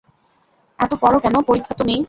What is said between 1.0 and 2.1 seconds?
পড়ো কেন, পরীক্ষা তো নেই?